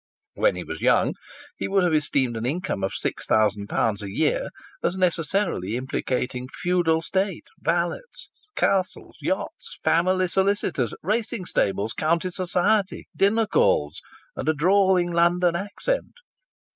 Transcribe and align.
When 0.33 0.55
he 0.55 0.63
was 0.63 0.81
young 0.81 1.13
he 1.57 1.67
would 1.67 1.83
have 1.83 1.93
esteemed 1.93 2.35
an 2.35 2.43
income 2.43 2.83
of 2.83 2.95
six 2.95 3.27
thousand 3.27 3.67
pounds 3.67 4.01
a 4.01 4.09
year 4.11 4.47
as 4.81 4.97
necessarily 4.97 5.75
implicating 5.75 6.47
feudal 6.51 7.03
state, 7.03 7.43
valets, 7.59 8.29
castles, 8.55 9.17
yachts, 9.21 9.77
family 9.83 10.27
solicitors, 10.27 10.95
racing 11.03 11.45
stables, 11.45 11.93
county 11.93 12.31
society, 12.31 13.09
dinner 13.15 13.45
calls 13.45 14.01
and 14.35 14.49
a 14.49 14.55
drawling 14.55 15.11
London 15.11 15.55
accent. 15.55 16.13